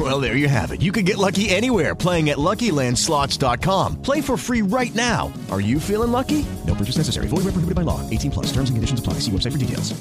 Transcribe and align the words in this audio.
Well, 0.10 0.18
there 0.18 0.36
you 0.36 0.48
have 0.48 0.72
it. 0.72 0.80
You 0.80 0.92
can 0.92 1.04
get 1.04 1.18
lucky 1.18 1.50
anywhere 1.50 1.94
playing 1.94 2.30
at 2.30 2.38
LuckyLandSlots.com. 2.38 4.00
Play 4.00 4.22
for 4.22 4.38
free 4.38 4.62
right 4.62 4.94
now. 4.94 5.30
Are 5.50 5.60
you 5.60 5.78
feeling 5.78 6.10
lucky? 6.10 6.46
No 6.66 6.74
purchase 6.74 6.96
necessary. 6.96 7.28
Void 7.28 7.44
where 7.44 7.52
prohibited 7.52 7.74
by 7.74 7.82
law. 7.82 8.00
18 8.08 8.30
plus. 8.30 8.46
Terms 8.46 8.70
and 8.70 8.76
conditions 8.78 9.00
apply. 9.00 9.20
See 9.20 9.30
website 9.30 9.52
for 9.52 9.58
details. 9.58 9.94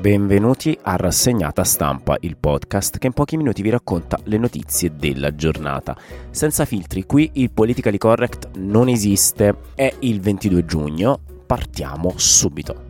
Benvenuti 0.00 0.78
a 0.80 0.96
Rassegnata 0.96 1.62
Stampa, 1.62 2.16
il 2.20 2.36
podcast 2.38 2.96
che 2.96 3.08
in 3.08 3.12
pochi 3.12 3.36
minuti 3.36 3.60
vi 3.60 3.70
racconta 3.70 4.18
le 4.24 4.38
notizie 4.38 4.94
della 4.96 5.34
giornata. 5.34 5.96
Senza 6.30 6.64
filtri, 6.64 7.04
qui 7.04 7.28
il 7.34 7.50
politically 7.50 7.98
correct 7.98 8.50
non 8.54 8.88
esiste. 8.88 9.56
È 9.74 9.92
il 9.98 10.20
22 10.20 10.64
giugno, 10.64 11.20
partiamo 11.44 12.14
subito. 12.16 12.89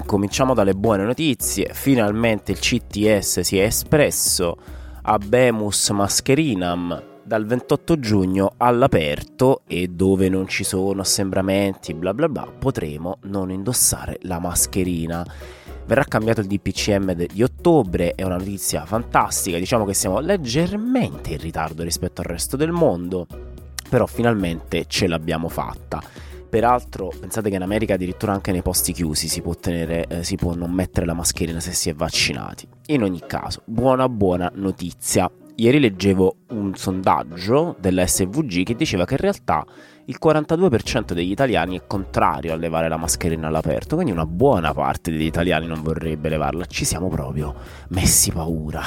Incominciamo 0.00 0.54
dalle 0.54 0.74
buone 0.74 1.04
notizie. 1.04 1.70
Finalmente 1.74 2.52
il 2.52 2.58
CTS 2.58 3.40
si 3.40 3.58
è 3.58 3.64
espresso. 3.64 4.56
Abemus 5.02 5.90
mascherinam 5.90 7.02
dal 7.22 7.44
28 7.44 7.98
giugno 8.00 8.54
all'aperto 8.56 9.60
e 9.66 9.88
dove 9.88 10.30
non 10.30 10.48
ci 10.48 10.64
sono 10.64 11.02
assembramenti 11.02 11.94
bla 11.94 12.12
bla 12.12 12.28
bla 12.28 12.50
potremo 12.58 13.18
non 13.24 13.50
indossare 13.50 14.18
la 14.22 14.38
mascherina. 14.38 15.24
Verrà 15.86 16.04
cambiato 16.04 16.40
il 16.40 16.46
DPCM 16.46 17.12
di 17.12 17.42
ottobre, 17.42 18.14
è 18.14 18.22
una 18.22 18.36
notizia 18.36 18.86
fantastica, 18.86 19.58
diciamo 19.58 19.84
che 19.84 19.94
siamo 19.94 20.18
leggermente 20.20 21.32
in 21.32 21.38
ritardo 21.38 21.82
rispetto 21.82 22.22
al 22.22 22.26
resto 22.26 22.56
del 22.56 22.70
mondo, 22.70 23.26
però 23.88 24.06
finalmente 24.06 24.86
ce 24.86 25.06
l'abbiamo 25.06 25.48
fatta. 25.48 26.02
Peraltro, 26.50 27.12
pensate 27.18 27.48
che 27.48 27.56
in 27.56 27.62
America 27.62 27.94
addirittura 27.94 28.32
anche 28.32 28.50
nei 28.50 28.60
posti 28.60 28.92
chiusi 28.92 29.28
si 29.28 29.40
può, 29.40 29.54
tenere, 29.54 30.06
eh, 30.08 30.24
si 30.24 30.34
può 30.34 30.54
non 30.54 30.72
mettere 30.72 31.06
la 31.06 31.14
mascherina 31.14 31.60
se 31.60 31.72
si 31.72 31.88
è 31.88 31.94
vaccinati. 31.94 32.66
In 32.86 33.04
ogni 33.04 33.22
caso, 33.24 33.62
buona 33.64 34.08
buona 34.08 34.50
notizia 34.56 35.30
ieri 35.60 35.78
leggevo 35.78 36.36
un 36.48 36.74
sondaggio 36.74 37.76
della 37.78 38.06
SVG 38.06 38.64
che 38.64 38.74
diceva 38.74 39.04
che 39.04 39.14
in 39.14 39.20
realtà 39.20 39.64
il 40.06 40.16
42% 40.20 41.12
degli 41.12 41.30
italiani 41.30 41.78
è 41.78 41.86
contrario 41.86 42.52
a 42.52 42.56
levare 42.56 42.88
la 42.88 42.96
mascherina 42.96 43.46
all'aperto, 43.46 43.94
quindi 43.94 44.10
una 44.10 44.26
buona 44.26 44.72
parte 44.72 45.10
degli 45.10 45.26
italiani 45.26 45.66
non 45.66 45.82
vorrebbe 45.82 46.28
levarla. 46.28 46.64
Ci 46.64 46.84
siamo 46.84 47.08
proprio 47.08 47.54
messi 47.90 48.32
paura. 48.32 48.82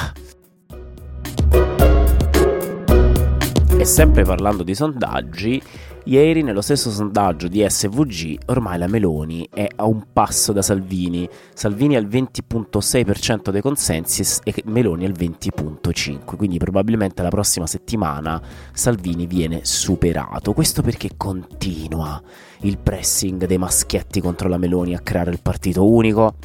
E 3.78 3.86
sempre 3.86 4.24
parlando 4.24 4.64
di 4.64 4.76
sondaggi, 4.76 5.62
Ieri, 6.06 6.44
nello 6.44 6.60
stesso 6.60 6.92
sondaggio 6.92 7.48
di 7.48 7.66
SVG, 7.66 8.38
ormai 8.48 8.78
la 8.78 8.88
Meloni 8.88 9.48
è 9.50 9.66
a 9.74 9.86
un 9.86 10.04
passo 10.12 10.52
da 10.52 10.62
Salvini. 10.62 11.30
Salvini 11.54 11.96
al 11.96 12.06
20.6% 12.08 13.52
dei 13.52 13.62
consensi 13.62 14.42
e 14.44 14.54
Meloni 14.66 15.06
al 15.06 15.14
20.5%. 15.14 16.36
Quindi 16.36 16.58
probabilmente 16.58 17.22
la 17.22 17.30
prossima 17.30 17.68
settimana 17.68 18.42
Salvini 18.74 19.28
viene 19.28 19.62
superato. 19.64 20.52
Questo 20.52 20.82
perché 20.82 21.12
continua 21.16 22.22
il 22.62 22.78
pressing 22.80 23.46
dei 23.46 23.58
maschietti 23.58 24.20
contro 24.20 24.50
la 24.50 24.58
Meloni 24.58 24.94
a 24.96 25.00
creare 25.00 25.32
il 25.32 25.40
partito 25.42 25.88
unico. 25.90 26.36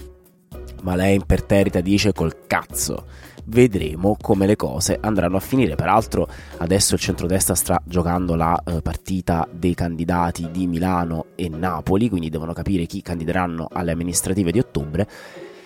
Ma 0.83 0.95
lei 0.95 1.17
imperterrita 1.17 1.81
dice 1.81 2.13
col 2.13 2.47
cazzo 2.47 3.05
vedremo 3.49 4.17
come 4.21 4.47
le 4.47 4.57
cose 4.57 4.99
andranno 5.01 5.37
a 5.37 5.41
finire. 5.41 5.75
Peraltro 5.75 6.29
adesso 6.59 6.95
il 6.95 7.01
centrodestra 7.01 7.55
sta 7.55 7.81
giocando 7.85 8.35
la 8.35 8.61
eh, 8.65 8.81
partita 8.83 9.47
dei 9.51 9.75
candidati 9.75 10.51
di 10.51 10.67
Milano 10.67 11.27
e 11.35 11.49
Napoli, 11.49 12.09
quindi 12.09 12.31
devono 12.31 12.53
capire 12.53 12.87
chi 12.87 13.03
candideranno 13.03 13.69
alle 13.73 13.93
amministrative 13.93 14.53
di 14.53 14.59
ottobre. 14.59 15.09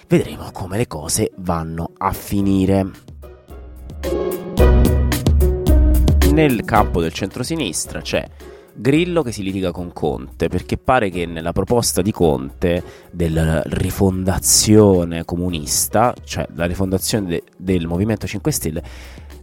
Vedremo 0.06 0.50
come 0.52 0.76
le 0.76 0.86
cose 0.86 1.32
vanno 1.36 1.92
a 1.96 2.12
finire. 2.12 2.90
Nel 6.32 6.64
campo 6.64 7.00
del 7.00 7.12
centrosinistra 7.12 8.00
c'è 8.00 8.26
Grillo 8.74 9.22
che 9.22 9.32
si 9.32 9.42
litiga 9.42 9.70
con 9.70 9.92
Conte 9.92 10.48
perché 10.48 10.76
pare 10.78 11.10
che 11.10 11.26
nella 11.26 11.52
proposta 11.52 12.02
di 12.02 12.10
Conte 12.10 12.82
della 13.10 13.62
rifondazione 13.66 15.24
comunista, 15.24 16.14
cioè 16.24 16.46
la 16.54 16.64
rifondazione 16.64 17.26
de- 17.26 17.42
del 17.56 17.86
Movimento 17.86 18.26
5 18.26 18.52
Stelle, 18.52 18.82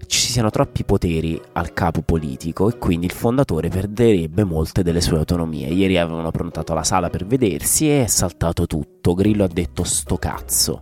ci 0.07 0.31
siano 0.31 0.49
troppi 0.49 0.83
poteri 0.83 1.39
al 1.53 1.71
capo 1.71 2.01
politico 2.01 2.67
e 2.67 2.79
quindi 2.79 3.05
il 3.05 3.11
fondatore 3.11 3.69
perderebbe 3.69 4.43
molte 4.43 4.81
delle 4.81 5.01
sue 5.01 5.17
autonomie. 5.17 5.67
Ieri 5.67 5.99
avevano 5.99 6.31
prontato 6.31 6.73
la 6.73 6.83
sala 6.83 7.09
per 7.09 7.27
vedersi 7.27 7.87
e 7.87 8.03
è 8.03 8.07
saltato 8.07 8.65
tutto. 8.65 9.13
Grillo 9.13 9.43
ha 9.43 9.47
detto 9.47 9.83
sto 9.83 10.17
cazzo. 10.17 10.81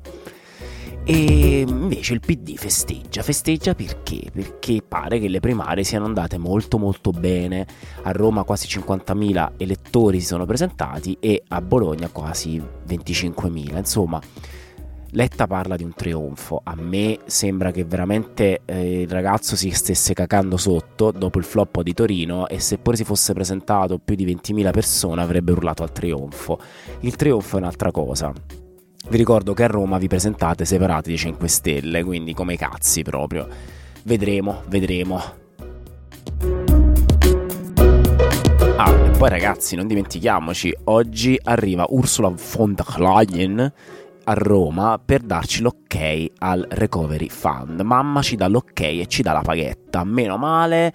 E 1.09 1.63
invece 1.65 2.15
il 2.15 2.19
PD 2.19 2.57
festeggia, 2.57 3.23
festeggia 3.23 3.73
perché? 3.73 4.23
Perché 4.29 4.81
pare 4.85 5.19
che 5.19 5.29
le 5.29 5.39
primarie 5.39 5.85
siano 5.85 6.03
andate 6.03 6.37
molto 6.37 6.77
molto 6.77 7.11
bene. 7.11 7.65
A 8.03 8.11
Roma 8.11 8.43
quasi 8.43 8.67
50.000 8.67 9.53
elettori 9.55 10.19
si 10.19 10.25
sono 10.25 10.45
presentati 10.45 11.15
e 11.21 11.43
a 11.47 11.61
Bologna 11.61 12.09
quasi 12.09 12.61
25.000. 12.85 13.77
Insomma, 13.77 14.19
Letta 15.11 15.47
parla 15.47 15.77
di 15.77 15.85
un 15.85 15.93
trionfo. 15.93 16.59
A 16.61 16.75
me 16.75 17.19
sembra 17.23 17.71
che 17.71 17.85
veramente 17.85 18.63
eh, 18.65 19.03
il 19.03 19.09
ragazzo 19.09 19.55
si 19.55 19.69
stesse 19.71 20.13
cacando 20.13 20.57
sotto 20.57 21.11
dopo 21.11 21.37
il 21.37 21.45
flop 21.45 21.83
di 21.83 21.93
Torino 21.93 22.49
e 22.49 22.59
seppure 22.59 22.97
si 22.97 23.05
fosse 23.05 23.31
presentato 23.31 23.97
più 23.97 24.15
di 24.15 24.25
20.000 24.25 24.71
persone 24.71 25.21
avrebbe 25.21 25.53
urlato 25.53 25.83
al 25.83 25.93
trionfo. 25.93 26.59
Il 26.99 27.15
trionfo 27.15 27.55
è 27.55 27.59
un'altra 27.59 27.91
cosa 27.91 28.33
vi 29.09 29.17
ricordo 29.17 29.53
che 29.53 29.63
a 29.63 29.67
Roma 29.67 29.97
vi 29.97 30.07
presentate 30.07 30.65
separati 30.65 31.11
di 31.11 31.17
5 31.17 31.47
Stelle, 31.47 32.03
quindi 32.03 32.33
come 32.33 32.57
cazzi 32.57 33.03
proprio. 33.03 33.47
Vedremo, 34.03 34.63
vedremo. 34.67 35.21
Ah, 38.75 38.91
e 38.91 39.09
poi 39.17 39.29
ragazzi, 39.29 39.75
non 39.75 39.87
dimentichiamoci, 39.87 40.75
oggi 40.85 41.39
arriva 41.41 41.85
Ursula 41.89 42.33
von 42.53 42.73
der 42.73 42.99
Leyen 42.99 43.73
a 44.25 44.33
Roma 44.33 44.99
per 45.03 45.21
darci 45.21 45.61
l'ok 45.61 46.29
al 46.39 46.65
Recovery 46.69 47.29
Fund. 47.29 47.79
Mamma 47.79 48.21
ci 48.21 48.35
dà 48.35 48.47
l'ok 48.47 48.81
e 48.81 49.05
ci 49.07 49.21
dà 49.21 49.31
la 49.31 49.41
paghetta. 49.41 50.03
Meno 50.03 50.37
male 50.37 50.93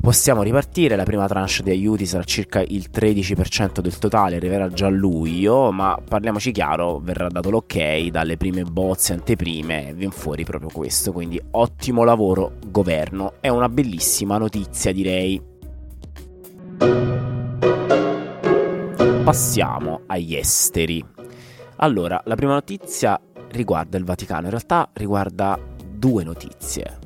Possiamo 0.00 0.42
ripartire, 0.42 0.96
la 0.96 1.02
prima 1.02 1.26
tranche 1.26 1.62
di 1.62 1.70
aiuti 1.70 2.06
sarà 2.06 2.22
circa 2.22 2.60
il 2.60 2.88
13% 2.90 3.80
del 3.80 3.98
totale, 3.98 4.36
arriverà 4.36 4.68
già 4.68 4.86
a 4.86 4.90
luglio, 4.90 5.70
ma 5.72 6.00
parliamoci 6.02 6.52
chiaro, 6.52 6.98
verrà 6.98 7.28
dato 7.28 7.50
l'ok 7.50 8.06
dalle 8.08 8.36
prime 8.36 8.62
bozze 8.62 9.12
anteprime 9.12 9.92
viene 9.94 10.12
fuori 10.12 10.44
proprio 10.44 10.70
questo, 10.72 11.12
quindi 11.12 11.38
ottimo 11.50 12.04
lavoro 12.04 12.52
governo, 12.68 13.34
è 13.40 13.48
una 13.48 13.68
bellissima 13.68 14.38
notizia 14.38 14.92
direi. 14.92 15.42
Passiamo 19.24 20.02
agli 20.06 20.36
esteri. 20.36 21.04
Allora, 21.76 22.22
la 22.24 22.34
prima 22.34 22.52
notizia 22.54 23.20
riguarda 23.50 23.98
il 23.98 24.04
Vaticano, 24.04 24.44
in 24.44 24.50
realtà 24.50 24.88
riguarda 24.94 25.58
due 25.92 26.24
notizie 26.24 26.97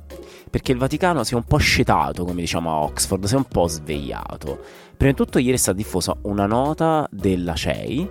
perché 0.52 0.72
il 0.72 0.76
Vaticano 0.76 1.24
si 1.24 1.32
è 1.32 1.36
un 1.36 1.44
po' 1.44 1.56
scetato, 1.56 2.26
come 2.26 2.42
diciamo 2.42 2.70
a 2.70 2.82
Oxford, 2.82 3.24
si 3.24 3.32
è 3.32 3.38
un 3.38 3.46
po' 3.46 3.68
svegliato. 3.68 4.58
Prima 4.94 5.12
di 5.12 5.16
tutto 5.16 5.38
ieri 5.38 5.54
è 5.54 5.56
stata 5.56 5.78
diffusa 5.78 6.14
una 6.24 6.44
nota 6.44 7.08
della 7.10 7.54
CEI, 7.54 8.06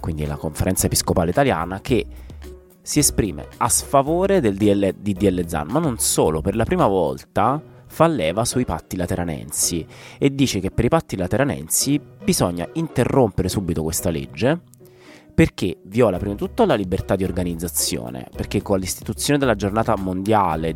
quindi 0.00 0.26
la 0.26 0.34
conferenza 0.34 0.86
episcopale 0.86 1.30
italiana, 1.30 1.80
che 1.80 2.04
si 2.82 2.98
esprime 2.98 3.46
a 3.58 3.68
sfavore 3.68 4.40
del 4.40 4.56
DL, 4.56 4.96
di 4.98 5.12
DL 5.12 5.46
Zan, 5.46 5.68
ma 5.70 5.78
non 5.78 5.98
solo, 5.98 6.40
per 6.40 6.56
la 6.56 6.64
prima 6.64 6.88
volta 6.88 7.62
fa 7.86 8.08
leva 8.08 8.44
sui 8.44 8.64
patti 8.64 8.96
lateranensi 8.96 9.86
e 10.18 10.34
dice 10.34 10.58
che 10.58 10.72
per 10.72 10.86
i 10.86 10.88
patti 10.88 11.16
lateranensi 11.16 12.00
bisogna 12.24 12.68
interrompere 12.72 13.48
subito 13.48 13.84
questa 13.84 14.10
legge 14.10 14.62
perché 15.34 15.78
viola 15.84 16.18
prima 16.18 16.34
di 16.34 16.38
tutto 16.38 16.64
la 16.64 16.76
libertà 16.76 17.16
di 17.16 17.24
organizzazione, 17.24 18.28
perché 18.34 18.62
con 18.62 18.78
l'istituzione 18.78 19.38
della 19.38 19.56
giornata 19.56 19.96
mondiale 19.96 20.74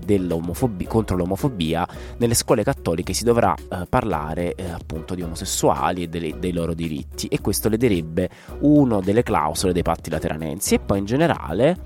contro 0.88 1.16
l'omofobia 1.16 1.86
nelle 2.18 2.34
scuole 2.34 2.64
cattoliche 2.64 3.12
si 3.12 3.24
dovrà 3.24 3.54
eh, 3.54 3.86
parlare 3.88 4.54
eh, 4.54 4.68
appunto 4.68 5.14
di 5.14 5.22
omosessuali 5.22 6.02
e 6.02 6.08
dei, 6.08 6.34
dei 6.38 6.52
loro 6.52 6.74
diritti 6.74 7.28
e 7.28 7.40
questo 7.40 7.68
lederebbe 7.68 8.28
una 8.60 9.00
delle 9.00 9.22
clausole 9.22 9.72
dei 9.72 9.82
patti 9.82 10.10
lateranensi 10.10 10.74
e 10.74 10.80
poi 10.80 10.98
in 10.98 11.04
generale 11.04 11.76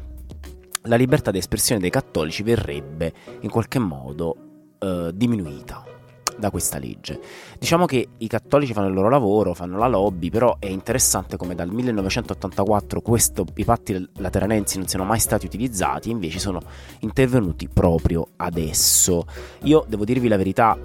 la 0.84 0.96
libertà 0.96 1.30
di 1.30 1.38
espressione 1.38 1.80
dei 1.80 1.90
cattolici 1.90 2.42
verrebbe 2.42 3.12
in 3.40 3.50
qualche 3.50 3.78
modo 3.78 4.36
eh, 4.78 5.10
diminuita. 5.14 5.91
Da 6.38 6.50
questa 6.50 6.78
legge. 6.78 7.20
Diciamo 7.58 7.86
che 7.86 8.08
i 8.18 8.26
cattolici 8.26 8.72
fanno 8.72 8.88
il 8.88 8.94
loro 8.94 9.08
lavoro, 9.08 9.54
fanno 9.54 9.78
la 9.78 9.86
lobby, 9.86 10.30
però 10.30 10.56
è 10.58 10.66
interessante 10.66 11.36
come 11.36 11.54
dal 11.54 11.70
1984 11.70 13.00
questo, 13.00 13.44
i 13.54 13.64
patti 13.64 14.08
lateranensi 14.16 14.78
non 14.78 14.86
siano 14.86 15.04
mai 15.04 15.18
stati 15.18 15.46
utilizzati, 15.46 16.10
invece 16.10 16.38
sono 16.38 16.60
intervenuti 17.00 17.68
proprio 17.68 18.28
adesso. 18.36 19.24
Io 19.62 19.84
devo 19.88 20.04
dirvi 20.04 20.28
la 20.28 20.36
verità, 20.36 20.78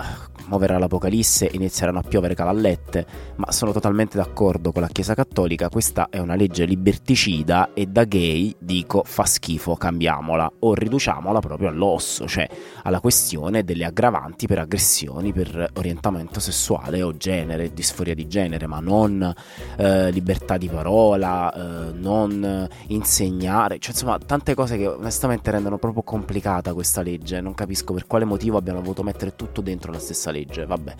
muoverà 0.47 0.77
l'Apocalisse 0.77 1.49
e 1.49 1.55
inizieranno 1.55 1.99
a 1.99 2.03
piovere 2.03 2.35
cavallette, 2.35 3.05
ma 3.35 3.51
sono 3.51 3.71
totalmente 3.71 4.17
d'accordo 4.17 4.71
con 4.71 4.81
la 4.81 4.87
Chiesa 4.87 5.13
Cattolica, 5.13 5.69
questa 5.69 6.07
è 6.09 6.19
una 6.19 6.35
legge 6.35 6.65
liberticida 6.65 7.73
e 7.73 7.85
da 7.85 8.03
gay 8.03 8.55
dico 8.59 9.03
fa 9.05 9.25
schifo, 9.25 9.75
cambiamola 9.75 10.51
o 10.59 10.73
riduciamola 10.73 11.39
proprio 11.39 11.69
all'osso, 11.69 12.27
cioè 12.27 12.47
alla 12.83 12.99
questione 12.99 13.63
delle 13.63 13.85
aggravanti 13.85 14.47
per 14.47 14.59
aggressioni 14.59 15.33
per 15.33 15.71
orientamento 15.75 16.39
sessuale 16.39 17.01
o 17.01 17.15
genere, 17.15 17.73
disforia 17.73 18.15
di 18.15 18.27
genere, 18.27 18.67
ma 18.67 18.79
non 18.79 19.33
eh, 19.77 20.11
libertà 20.11 20.57
di 20.57 20.67
parola, 20.69 21.53
eh, 21.53 21.91
non 21.93 22.67
insegnare, 22.87 23.79
cioè 23.79 23.91
insomma 23.91 24.17
tante 24.19 24.53
cose 24.53 24.77
che 24.77 24.87
onestamente 24.87 25.51
rendono 25.51 25.77
proprio 25.77 26.03
complicata 26.03 26.73
questa 26.73 27.01
legge, 27.01 27.41
non 27.41 27.53
capisco 27.53 27.93
per 27.93 28.07
quale 28.07 28.25
motivo 28.25 28.57
abbiano 28.57 28.81
voluto 28.81 29.03
mettere 29.03 29.35
tutto 29.35 29.61
dentro 29.61 29.91
la 29.91 29.99
stessa 29.99 30.31
legge, 30.31 30.36
vabbè. 30.45 30.95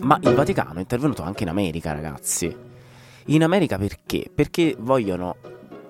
Ma 0.00 0.18
il 0.22 0.34
Vaticano 0.34 0.78
è 0.78 0.80
intervenuto 0.80 1.22
anche 1.22 1.42
in 1.42 1.48
America, 1.48 1.92
ragazzi. 1.92 2.54
In 3.26 3.42
America 3.42 3.76
perché? 3.76 4.30
Perché 4.32 4.76
vogliono 4.78 5.36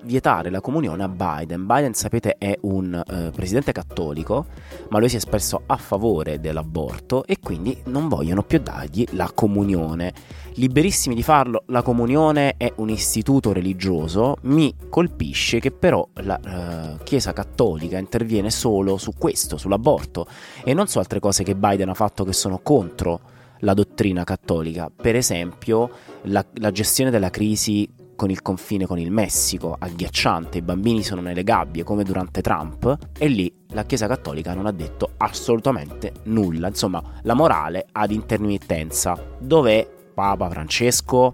vietare 0.06 0.48
la 0.50 0.60
comunione 0.60 1.02
a 1.02 1.08
Biden. 1.08 1.66
Biden, 1.66 1.92
sapete, 1.92 2.36
è 2.38 2.56
un 2.62 2.94
eh, 2.94 3.30
presidente 3.34 3.72
cattolico, 3.72 4.46
ma 4.88 4.98
lui 4.98 5.08
si 5.08 5.16
è 5.16 5.18
espresso 5.18 5.62
a 5.66 5.76
favore 5.76 6.40
dell'aborto 6.40 7.24
e 7.26 7.38
quindi 7.40 7.76
non 7.86 8.08
vogliono 8.08 8.42
più 8.42 8.60
dargli 8.60 9.04
la 9.10 9.30
comunione. 9.34 10.12
Liberissimi 10.54 11.14
di 11.14 11.22
farlo, 11.22 11.64
la 11.66 11.82
comunione 11.82 12.54
è 12.56 12.72
un 12.76 12.88
istituto 12.88 13.52
religioso, 13.52 14.36
mi 14.42 14.74
colpisce 14.88 15.60
che 15.60 15.70
però 15.70 16.06
la 16.14 16.40
eh, 16.40 17.04
Chiesa 17.04 17.32
cattolica 17.34 17.98
interviene 17.98 18.50
solo 18.50 18.96
su 18.96 19.12
questo, 19.18 19.58
sull'aborto, 19.58 20.26
e 20.64 20.72
non 20.72 20.86
su 20.86 20.98
altre 20.98 21.20
cose 21.20 21.42
che 21.42 21.54
Biden 21.54 21.90
ha 21.90 21.94
fatto 21.94 22.24
che 22.24 22.32
sono 22.32 22.60
contro 22.62 23.20
la 23.60 23.74
dottrina 23.74 24.24
cattolica, 24.24 24.90
per 24.94 25.16
esempio 25.16 25.90
la, 26.22 26.44
la 26.54 26.70
gestione 26.70 27.10
della 27.10 27.30
crisi 27.30 27.88
con 28.16 28.30
il 28.30 28.42
confine 28.42 28.86
con 28.86 28.98
il 28.98 29.12
Messico, 29.12 29.76
agghiacciante, 29.78 30.58
i 30.58 30.62
bambini 30.62 31.04
sono 31.04 31.20
nelle 31.20 31.44
gabbie 31.44 31.84
come 31.84 32.02
durante 32.02 32.40
Trump 32.40 32.96
e 33.16 33.28
lì 33.28 33.52
la 33.68 33.84
Chiesa 33.84 34.08
Cattolica 34.08 34.54
non 34.54 34.66
ha 34.66 34.72
detto 34.72 35.12
assolutamente 35.18 36.12
nulla, 36.24 36.68
insomma 36.68 37.02
la 37.22 37.34
morale 37.34 37.86
ad 37.92 38.10
intermittenza. 38.10 39.16
Dov'è 39.38 39.86
Papa 40.14 40.48
Francesco? 40.48 41.32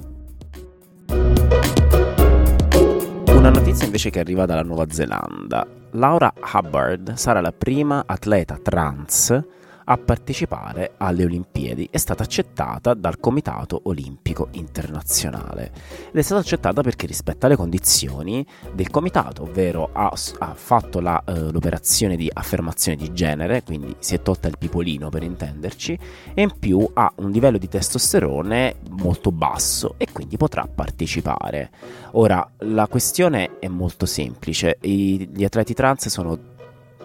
Una 3.29 3.51
notizia 3.51 3.87
invece 3.87 4.11
che 4.11 4.21
arriva 4.21 4.45
dalla 4.45 4.63
Nuova 4.63 4.87
Zelanda. 4.91 5.67
Laura 5.93 6.33
Hubbard 6.53 7.15
sarà 7.15 7.41
la 7.41 7.53
prima 7.53 8.03
atleta 8.07 8.59
trans 8.61 9.41
a 9.85 9.97
partecipare 9.97 10.95
alle 10.99 11.25
Olimpiadi. 11.25 11.89
È 11.91 11.97
stata 11.97 12.23
accettata 12.23 12.95
dal 12.95 13.19
Comitato 13.19 13.81
Olimpico 13.85 14.49
Internazionale 14.53 15.73
ed 16.11 16.17
è 16.17 16.23
stata 16.23 16.41
accettata 16.41 16.83
perché 16.83 17.07
rispetta 17.07 17.49
le 17.49 17.57
condizioni 17.57 18.47
del 18.73 18.91
comitato, 18.91 19.43
ovvero 19.43 19.91
ha, 19.93 20.13
ha 20.39 20.55
fatto 20.55 21.01
la, 21.01 21.23
uh, 21.27 21.51
l'operazione 21.51 22.17
di 22.17 22.31
affermazione 22.33 22.97
di 22.97 23.13
genere, 23.13 23.63
quindi 23.63 23.95
si 23.99 24.15
è 24.15 24.23
tolta 24.23 24.49
il 24.49 24.59
pipolino 24.59 25.09
per 25.09 25.23
intenderci, 25.23 25.99
e 26.35 26.43
in 26.43 26.59
più 26.59 26.89
ha 26.95 27.13
un 27.17 27.31
livello 27.31 27.59
di 27.59 27.69
testosterone 27.69 28.77
molto 28.91 29.33
basso 29.33 29.95
e 29.97 30.07
quindi 30.13 30.37
potrà 30.37 30.69
partecipare. 30.73 31.71
Ora, 32.13 32.49
la 32.59 32.87
questione 32.87 33.59
è 33.59 33.69
molto 33.69 34.07
semplice, 34.07 34.79
I, 34.81 35.29
gli 35.33 35.45
atleti 35.45 35.75
trans 35.75 36.09
sono 36.09 36.39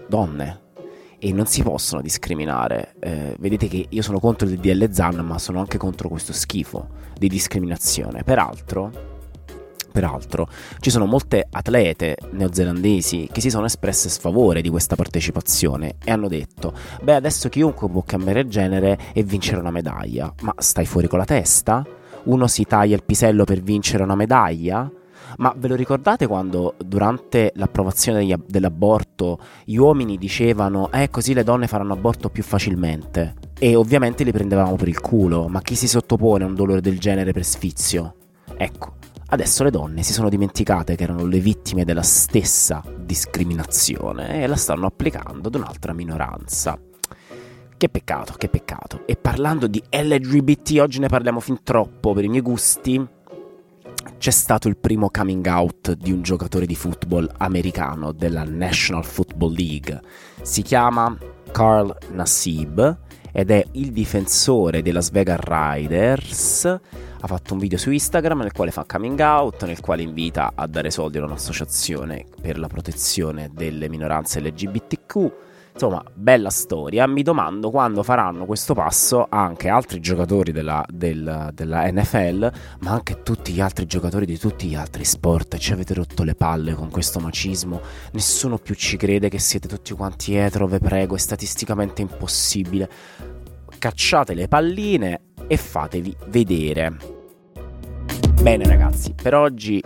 donne, 0.08 0.66
e 1.20 1.34
non 1.34 1.46
si 1.46 1.64
possono 1.64 2.02
discriminare. 2.02 2.96
Eh, 3.00 3.36
vedete 3.40 3.68
che 3.68 3.86
io 3.90 4.02
sono 4.02 4.20
contro 4.20 4.48
il 4.48 4.58
DL 4.58 4.92
Zan, 4.92 5.18
ma 5.18 5.38
sono 5.40 5.60
anche 5.60 5.78
contro 5.78 6.10
questo 6.10 6.34
schifo 6.34 6.90
di 7.18 7.28
discriminazione. 7.28 8.24
Peraltro, 8.24 8.92
peraltro, 9.92 10.48
ci 10.80 10.90
sono 10.90 11.06
molte 11.06 11.48
atlete 11.50 12.18
neozelandesi 12.32 13.30
che 13.32 13.42
si 13.42 13.50
sono 13.50 13.66
espresse 13.66 14.08
a 14.08 14.12
sfavore 14.12 14.62
di 14.62 14.70
questa 14.70 14.96
partecipazione 14.96 15.96
e 16.04 16.12
hanno 16.12 16.28
detto: 16.28 16.74
Beh, 17.02 17.16
adesso 17.16 17.50
chiunque 17.50 17.90
può 17.90 18.04
cambiare 18.04 18.48
genere 18.48 18.98
e 19.14 19.24
vincere 19.24 19.60
una 19.60 19.72
medaglia. 19.72 20.32
Ma 20.42 20.54
stai 20.58 20.86
fuori 20.86 21.08
con 21.08 21.20
la 21.20 21.26
testa? 21.26 21.86
Uno 22.24 22.48
si 22.48 22.66
taglia 22.66 22.96
il 22.96 23.04
pisello 23.04 23.44
per 23.46 23.62
vincere 23.62 24.04
una 24.04 24.16
medaglia? 24.16 24.92
Ma 25.38 25.54
ve 25.56 25.68
lo 25.68 25.76
ricordate 25.76 26.28
quando 26.28 26.76
durante 26.84 27.52
l'approvazione 27.56 28.20
degli, 28.20 28.36
dell'aborto 28.48 29.40
gli 29.64 29.76
uomini 29.76 30.18
dicevano 30.18 30.92
eh 30.92 31.10
così 31.10 31.34
le 31.34 31.44
donne 31.44 31.68
faranno 31.68 31.94
aborto 31.94 32.30
più 32.30 32.44
facilmente? 32.44 33.36
E 33.60 33.76
ovviamente 33.76 34.24
li 34.24 34.32
prendevamo 34.32 34.76
per 34.76 34.88
il 34.88 35.00
culo, 35.00 35.48
ma 35.48 35.62
chi 35.62 35.76
si 35.76 35.88
sottopone 35.88 36.44
a 36.44 36.48
un 36.48 36.56
dolore 36.56 36.82
del 36.82 37.00
genere 37.00 37.32
per 37.34 37.44
sfizio? 37.44 38.16
Ecco, 38.56 38.96
adesso 39.28 39.64
le 39.64 39.72
donne 39.72 40.04
si 40.04 40.14
sono 40.14 40.30
dimenticate 40.30 40.96
che 40.96 41.04
erano 41.04 41.26
le 41.26 41.40
vittime 41.40 41.84
della 41.84 42.02
stessa 42.02 42.84
discriminazione 42.98 44.44
e 44.44 44.48
la 44.48 44.56
stanno 44.56 44.86
applicando 44.86 45.48
ad 45.48 45.56
un'altra 45.56 45.94
minoranza. 45.94 46.80
Che 47.78 47.90
peccato, 47.90 48.34
che 48.38 48.48
peccato. 48.48 49.02
E 49.06 49.16
parlando 49.16 49.68
di 49.68 49.84
LGBT, 49.88 50.80
oggi 50.80 51.00
ne 51.00 51.08
parliamo 51.08 51.40
fin 51.40 51.60
troppo 51.62 52.14
per 52.14 52.24
i 52.24 52.28
miei 52.28 52.42
gusti 52.42 53.16
c'è 54.18 54.32
stato 54.32 54.68
il 54.68 54.78
primo 54.78 55.10
coming 55.10 55.46
out 55.48 55.94
di 55.94 56.12
un 56.12 56.22
giocatore 56.22 56.66
di 56.66 56.76
football 56.76 57.30
americano 57.38 58.12
della 58.12 58.44
National 58.44 59.04
Football 59.04 59.54
League. 59.54 60.02
Si 60.42 60.62
chiama 60.62 61.18
Carl 61.52 61.96
Nassib 62.12 62.98
ed 63.32 63.52
è 63.52 63.64
il 63.74 63.92
difensore 63.92 64.82
dei 64.82 64.92
Las 64.92 65.12
Vegas 65.12 65.40
Riders. 65.42 66.66
Ha 66.66 67.28
fatto 67.28 67.54
un 67.54 67.60
video 67.60 67.78
su 67.78 67.92
Instagram 67.92 68.40
nel 68.40 68.52
quale 68.52 68.72
fa 68.72 68.86
coming 68.88 69.20
out, 69.20 69.64
nel 69.66 69.80
quale 69.80 70.02
invita 70.02 70.54
a 70.56 70.68
dare 70.68 70.90
soldi 70.90 71.18
a 71.18 71.24
un'associazione 71.24 72.26
per 72.42 72.58
la 72.58 72.68
protezione 72.68 73.50
delle 73.54 73.90
minoranze 73.90 74.40
LGBTQ 74.40 75.32
Insomma, 75.78 76.04
bella 76.12 76.50
storia. 76.50 77.06
Mi 77.06 77.22
domando 77.22 77.70
quando 77.70 78.02
faranno 78.02 78.48
questo 78.48 78.74
passo 78.74 79.28
anche 79.30 79.70
altri 79.70 80.00
giocatori 80.00 80.52
della, 80.52 80.84
del, 80.92 81.52
della 81.54 81.88
NFL, 81.92 82.52
ma 82.80 82.94
anche 82.94 83.22
tutti 83.22 83.54
gli 83.54 83.62
altri 83.62 83.86
giocatori 83.86 84.26
di 84.26 84.40
tutti 84.40 84.68
gli 84.68 84.74
altri 84.74 85.06
sport. 85.06 85.56
Ci 85.58 85.74
avete 85.74 85.94
rotto 85.94 86.24
le 86.24 86.34
palle 86.34 86.74
con 86.74 86.90
questo 86.90 87.20
macismo. 87.20 87.80
Nessuno 88.14 88.58
più 88.58 88.74
ci 88.74 88.98
crede 88.98 89.30
che 89.30 89.38
siete 89.38 89.68
tutti 89.68 89.94
quanti 89.94 90.34
etero, 90.34 90.66
ve 90.66 90.80
prego, 90.80 91.14
è 91.14 91.20
statisticamente 91.20 92.02
impossibile. 92.02 92.90
Cacciate 93.78 94.34
le 94.34 94.48
palline 94.48 95.22
e 95.46 95.58
fatevi 95.58 96.18
vedere. 96.30 96.98
Bene 98.42 98.66
ragazzi, 98.66 99.14
per 99.14 99.36
oggi 99.36 99.84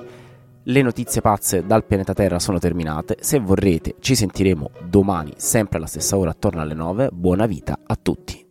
le 0.63 0.81
notizie 0.81 1.21
pazze 1.21 1.65
dal 1.65 1.85
pianeta 1.85 2.13
Terra 2.13 2.39
sono 2.39 2.59
terminate. 2.59 3.17
Se 3.19 3.39
vorrete, 3.39 3.95
ci 3.99 4.15
sentiremo 4.15 4.71
domani, 4.87 5.33
sempre 5.37 5.77
alla 5.77 5.87
stessa 5.87 6.17
ora, 6.17 6.31
attorno 6.31 6.61
alle 6.61 6.75
9. 6.75 7.09
Buona 7.11 7.47
vita 7.47 7.79
a 7.83 7.97
tutti. 7.99 8.50